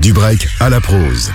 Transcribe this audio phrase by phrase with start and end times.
[0.00, 1.32] Du break à la prose.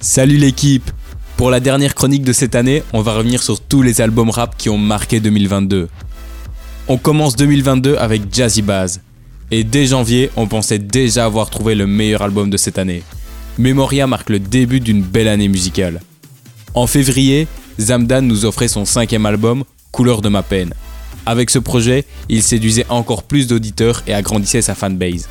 [0.00, 0.90] Salut l'équipe
[1.36, 4.56] Pour la dernière chronique de cette année, on va revenir sur tous les albums rap
[4.56, 5.88] qui ont marqué 2022.
[6.88, 9.00] On commence 2022 avec Jazzy Bass.
[9.52, 13.04] Et dès janvier, on pensait déjà avoir trouvé le meilleur album de cette année.
[13.58, 16.00] Memoria marque le début d'une belle année musicale.
[16.74, 17.46] En février,
[17.78, 20.74] Zamdan nous offrait son cinquième album, Couleur de ma peine.
[21.26, 25.28] Avec ce projet, il séduisait encore plus d'auditeurs et agrandissait sa fanbase.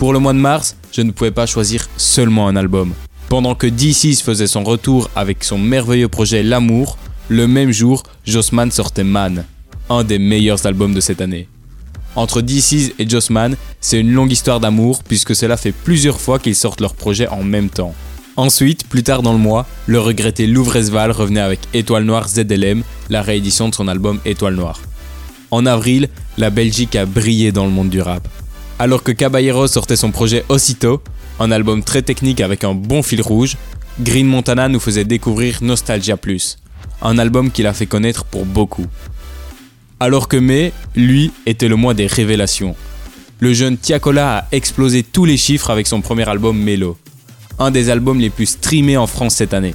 [0.00, 2.94] Pour le mois de mars, je ne pouvais pas choisir seulement un album.
[3.28, 6.96] Pendant que D6 faisait son retour avec son merveilleux projet L'amour,
[7.28, 9.44] le même jour, Jossman sortait Man,
[9.90, 11.48] un des meilleurs albums de cette année.
[12.16, 16.56] Entre D6 et Jossman, c'est une longue histoire d'amour puisque cela fait plusieurs fois qu'ils
[16.56, 17.94] sortent leur projet en même temps.
[18.36, 23.20] Ensuite, plus tard dans le mois, le regretté Louvresval revenait avec Étoile Noire ZLM, la
[23.20, 24.80] réédition de son album Étoile Noire.
[25.50, 26.08] En avril,
[26.38, 28.26] la Belgique a brillé dans le monde du rap.
[28.80, 31.02] Alors que Caballero sortait son projet Aussitôt,
[31.38, 33.58] un album très technique avec un bon fil rouge,
[34.00, 36.56] Green Montana nous faisait découvrir Nostalgia Plus,
[37.02, 38.86] un album qu'il a fait connaître pour beaucoup.
[40.00, 42.74] Alors que mai, lui, était le mois des révélations.
[43.38, 46.96] Le jeune Tiakola a explosé tous les chiffres avec son premier album Mélo,
[47.58, 49.74] un des albums les plus streamés en France cette année.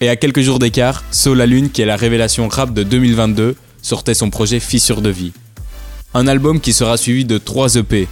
[0.00, 3.54] Et à quelques jours d'écart, So la Lune, qui est la révélation rap de 2022,
[3.82, 5.32] sortait son projet Fissure de vie.
[6.12, 8.08] Un album qui sera suivi de 3 EP,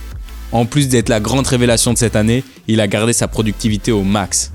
[0.53, 4.03] en plus d'être la grande révélation de cette année, il a gardé sa productivité au
[4.03, 4.53] max.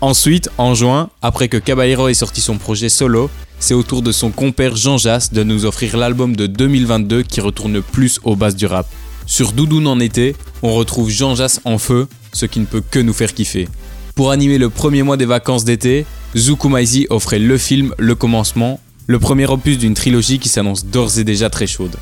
[0.00, 4.12] Ensuite, en juin, après que Caballero ait sorti son projet solo, c'est au tour de
[4.12, 8.54] son compère Jean Jass de nous offrir l'album de 2022 qui retourne plus aux bases
[8.54, 8.86] du rap.
[9.26, 12.98] Sur Doudoune en été, on retrouve Jean Jass en feu, ce qui ne peut que
[12.98, 13.68] nous faire kiffer.
[14.14, 19.18] Pour animer le premier mois des vacances d'été, Zukumaizi offrait le film Le Commencement, le
[19.18, 21.96] premier opus d'une trilogie qui s'annonce d'ores et déjà très chaude.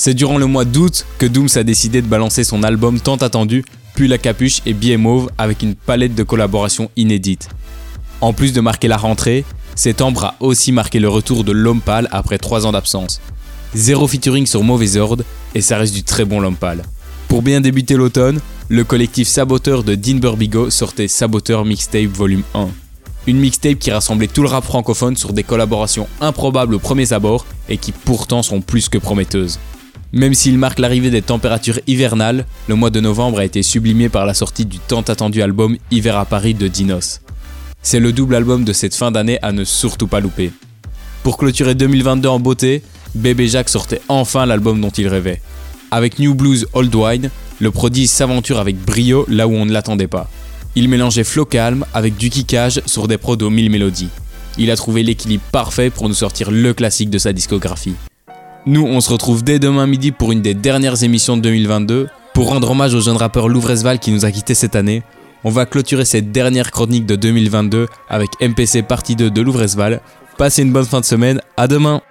[0.00, 3.64] C'est durant le mois d'août que Dooms a décidé de balancer son album tant attendu,
[3.96, 7.48] Puis la capuche et Billet Mauve avec une palette de collaborations inédites.
[8.20, 12.06] En plus de marquer la rentrée, Septembre a aussi marqué le retour de L'Homme Pâle
[12.12, 13.20] après 3 ans d'absence.
[13.74, 15.24] Zéro featuring sur Mauvais Ordre
[15.56, 16.84] et ça reste du très bon L'Homme.
[17.26, 18.38] Pour bien débuter l'automne,
[18.68, 22.68] le collectif Saboteur de Dean Burbigo sortait Saboteur Mixtape Volume 1.
[23.26, 27.46] Une mixtape qui rassemblait tout le rap francophone sur des collaborations improbables aux premiers abords
[27.68, 29.58] et qui pourtant sont plus que prometteuses.
[30.12, 34.24] Même s'il marque l'arrivée des températures hivernales, le mois de novembre a été sublimé par
[34.24, 37.20] la sortie du tant attendu album Hiver à Paris de Dinos.
[37.82, 40.50] C'est le double album de cette fin d'année à ne surtout pas louper.
[41.22, 42.82] Pour clôturer 2022 en beauté,
[43.14, 45.42] Bébé Jacques sortait enfin l'album dont il rêvait.
[45.90, 47.30] Avec New Blues Old Wine,
[47.60, 50.30] le prodige s'aventure avec brio là où on ne l'attendait pas.
[50.74, 54.10] Il mélangeait flow calme avec du kickage sur des prods aux mille mélodies.
[54.56, 57.94] Il a trouvé l'équilibre parfait pour nous sortir le classique de sa discographie.
[58.70, 62.10] Nous, on se retrouve dès demain midi pour une des dernières émissions de 2022.
[62.34, 65.02] Pour rendre hommage au jeune rappeur Louvresval qui nous a quitté cette année,
[65.42, 70.02] on va clôturer cette dernière chronique de 2022 avec MPC partie 2 de Louvresval.
[70.36, 72.02] Passez une bonne fin de semaine, à demain.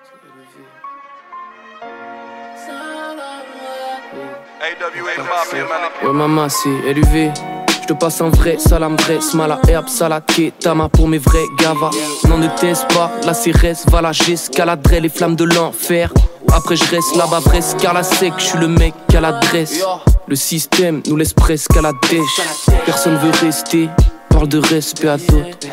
[16.54, 19.84] Après je reste là-bas presque car la sec, je suis le mec à l'adresse.
[20.28, 22.42] Le système nous laisse presque à la dèche.
[22.86, 23.90] Personne veut rester,
[24.30, 25.68] parle de respect à d'autres.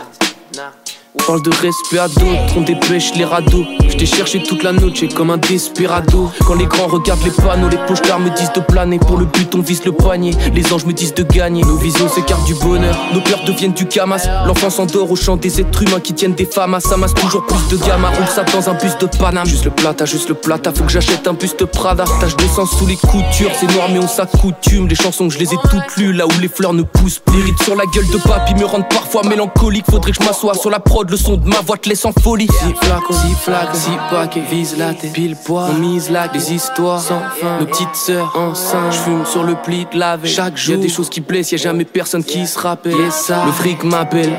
[1.19, 3.65] Parle de respect à d'autres, on dépêche les radeaux.
[3.89, 6.31] Je t'ai cherché toute la noche comme un desperado.
[6.45, 8.99] Quand les grands regardent les panneaux, les pochards me disent de planer.
[8.99, 10.33] Pour le but, on vise le poignet.
[10.53, 11.63] Les anges me disent de gagner.
[11.63, 14.27] Nos visions s'écartent du bonheur, nos peurs deviennent du camas.
[14.47, 16.79] L'enfant s'endort au chant des êtres humains qui tiennent des femmes.
[16.81, 18.11] Ça masse toujours plus de gamma.
[18.11, 19.47] Roule ça dans un bus de Paname.
[19.47, 20.73] Juste le plata, juste le plata.
[20.73, 22.05] Faut que j'achète un buste Prada.
[22.21, 23.53] Tâche de sang sous les coutures.
[23.59, 24.89] C'est noir, mais on s'accoutume.
[24.89, 26.13] Les chansons, je les ai toutes lues.
[26.13, 27.45] Là où les fleurs ne poussent plus.
[27.45, 29.87] Les sur la gueule de papy me rendent parfois mélancolique.
[29.89, 31.04] Faudrait que je m'assoie sur la prod.
[31.09, 32.49] Le son de ma voix te laisse en folie.
[32.49, 35.69] Si flacons, si flaques, si paquets, vise la tête, pile poids.
[35.71, 37.61] On mise là des histoires sans fin.
[37.61, 40.27] Nos petites sœurs enceintes, j'fume sur le pli de lave.
[40.27, 43.13] Chaque jour, y a des choses qui blessent, y a jamais personne qui se rappelle.
[43.13, 44.33] ça, le fric m'appelle.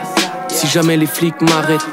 [0.50, 1.85] Si jamais les flics m'arrêtent,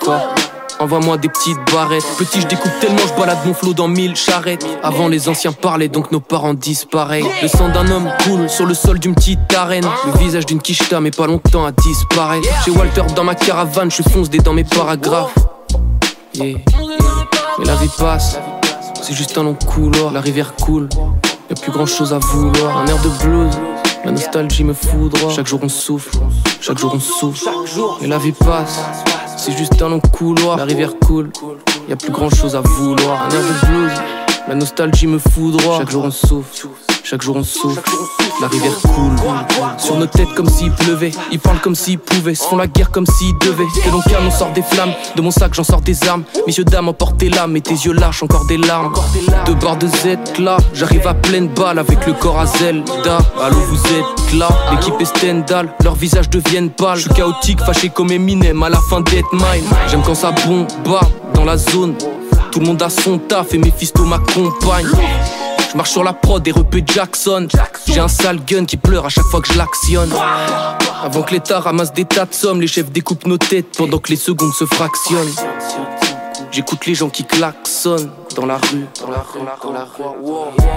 [0.00, 0.34] quoi?
[0.80, 2.04] Envoie-moi des petites barrettes.
[2.18, 4.66] Petit, je découpe tellement, je balade mon flot dans mille charrettes.
[4.82, 7.24] Avant, les anciens parlaient, donc nos parents disparaissent.
[7.42, 9.86] Le sang d'un homme coule sur le sol d'une petite arène.
[10.06, 12.48] Le visage d'une quicheta, mais pas longtemps à disparaître.
[12.64, 15.34] Chez Walter dans ma caravane, je fonce des dans mes paragraphes.
[16.38, 16.56] Mais
[17.64, 18.38] la vie passe,
[19.00, 20.12] c'est juste un long couloir.
[20.12, 20.88] La rivière coule,
[21.48, 22.78] y'a plus grand chose à vouloir.
[22.78, 23.54] Un air de blues.
[24.04, 25.30] La nostalgie me foudroie.
[25.30, 26.18] Chaque jour on souffle,
[26.60, 27.48] chaque jour on souffle.
[28.02, 28.80] Et la vie passe,
[29.44, 30.56] c'est juste un long couloir.
[30.56, 31.30] La rivière coule,
[31.86, 33.26] y a plus grand chose à vouloir.
[33.26, 33.92] Un air blues,
[34.48, 35.78] la nostalgie me foudroie.
[35.80, 36.68] Chaque jour on souffle,
[37.04, 37.82] Chaque jour on souffle,
[38.40, 39.12] la rivière coule.
[39.76, 42.90] Sur nos têtes comme s'il pleuvait, ils parlent comme s'ils pouvaient, se font la guerre
[42.90, 43.66] comme s'ils devaient.
[43.84, 46.22] Que l'on calme, on sort des flammes, de mon sac j'en sors des armes.
[46.46, 48.94] Messieurs, dames, emportez l'âme, et tes yeux lâchent encore des larmes.
[49.44, 53.18] Deux barres de Z là, j'arrive à pleine balle avec le corps à Zelda.
[53.38, 56.96] Allô, vous êtes là, l'équipe est Stendhal, leurs visages deviennent pâles.
[56.96, 59.68] Je suis chaotique, fâché comme Eminem à la fin d'être mine.
[59.88, 60.68] J'aime quand ça bombe
[61.34, 61.96] dans la zone.
[62.50, 64.86] Tout le monde a son taf et Mephisto m'accompagne.
[65.74, 67.48] Marche sur la prod et repé Jackson.
[67.88, 70.10] J'ai un sale gun qui pleure à chaque fois que je l'actionne.
[71.02, 74.10] Avant que l'État ramasse des tas de sommes, les chefs découpent nos têtes pendant que
[74.10, 75.34] les secondes se fractionnent.
[76.52, 78.86] J'écoute les gens qui klaxonnent dans la rue.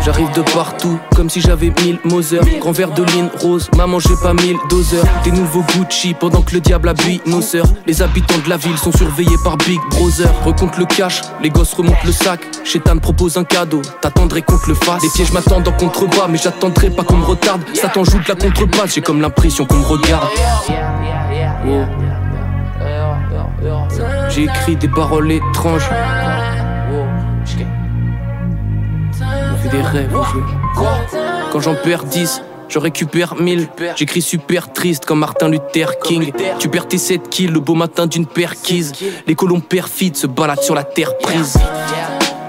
[0.03, 2.39] J'arrive de partout, comme si j'avais mille Moser.
[2.59, 5.05] Grand verre de ligne rose, maman j'ai pas mille doseurs.
[5.23, 7.67] Des nouveaux Gucci pendant que le diable habille nos sœurs.
[7.85, 10.29] Les habitants de la ville sont surveillés par Big Brother.
[10.45, 12.41] Recompte le cash, les gosses remontent le sac.
[12.63, 15.03] Chétan propose un cadeau, t'attendrais qu'on le fasse.
[15.03, 17.61] Les pièges m'attendent en contrebas, mais j'attendrai pas qu'on me retarde.
[17.73, 20.27] Satan joue de la contrebasse, j'ai comme l'impression qu'on me regarde.
[24.29, 25.89] J'ai écrit des paroles étranges.
[29.71, 30.15] Des rêves
[31.51, 33.67] Quand j'en perds 10, je récupère 1000.
[33.95, 36.31] J'écris super triste comme Martin Luther King.
[36.59, 38.93] Tu perds tes 7 kills le beau matin d'une perquise.
[39.25, 41.57] Les colons perfides se baladent sur la terre prise.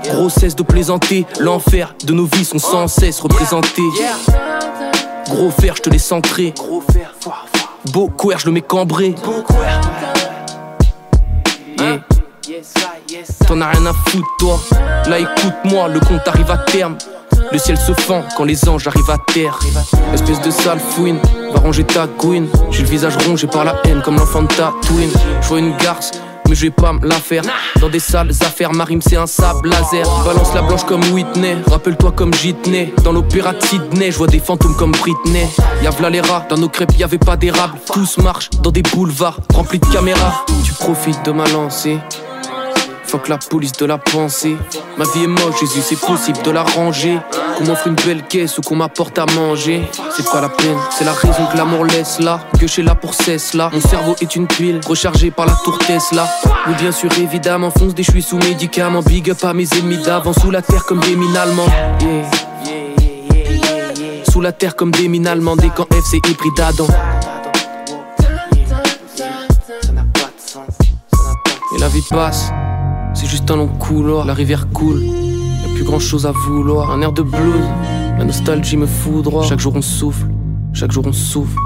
[0.04, 3.82] Grossesse de plaisanter, l'enfer de nos vies sont sans cesse représentés.
[5.28, 6.54] Gros fer, je te laisse entrer.
[7.92, 9.14] Beau couer, je le mets cambré.
[13.46, 14.60] T'en as rien à foutre, toi.
[15.06, 16.96] Là, écoute-moi, le compte arrive à terme.
[17.50, 19.58] Le ciel se fend quand les anges arrivent à terre.
[20.12, 21.18] Espèce de sale fouine,
[21.52, 22.48] va ranger ta couine.
[22.70, 25.10] J'ai le visage rongé par la haine comme l'enfant de ta twin.
[25.40, 26.10] Je vois une garce,
[26.48, 27.42] mais je vais pas me la faire.
[27.80, 30.06] Dans des sales affaires, Marim c'est un sable laser.
[30.24, 32.92] Balance la blanche comme Whitney, rappelle-toi comme Jitney.
[33.02, 35.46] Dans l'opéra de Sydney, je vois des fantômes comme Britney.
[35.82, 37.78] Y'a les rats, dans nos crêpes y avait pas d'érable.
[37.92, 40.44] Tous marchent dans des boulevards remplis de caméras.
[40.64, 41.98] Tu profites de ma lancée.
[43.08, 44.58] Fuck la police de la pensée.
[44.98, 47.18] Ma vie est moche, Jésus, c'est possible de la ranger.
[47.56, 49.88] Qu'on m'offre une belle caisse ou qu'on m'apporte à manger.
[50.14, 52.40] C'est pas la peine, c'est la raison que l'amour laisse là.
[52.60, 53.70] Que je là pour cesse là.
[53.72, 56.28] Mon cerveau est une tuile, rechargée par la tour Tesla.
[56.66, 59.00] Oui, bien sûr, évidemment, fonce des suis sous médicaments.
[59.00, 61.68] Big up à mes ennemis d'avant, sous la terre comme des mines allemands.
[64.30, 66.86] Sous la terre comme des mines allemandes, des camps FC hybride Adam.
[71.74, 72.50] Et la vie passe.
[73.28, 75.02] Juste un long couloir, la rivière coule.
[75.02, 76.90] Y'a plus grand chose à vouloir.
[76.90, 77.62] Un air de blues,
[78.18, 79.44] la nostalgie me foudroie.
[79.44, 80.26] Chaque jour on souffle,
[80.72, 81.58] chaque jour on souffle.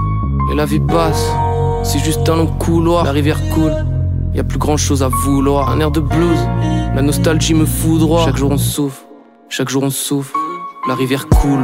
[0.53, 1.25] Et la vie passe,
[1.85, 3.73] c'est juste un long couloir, la rivière coule.
[4.35, 5.71] Y a plus grand chose à vouloir.
[5.71, 6.49] Un air de blues,
[6.97, 8.25] la nostalgie me foudroie.
[8.25, 9.05] Chaque jour on souffle,
[9.49, 10.37] chaque jour on souffle.
[10.89, 11.63] La rivière coule.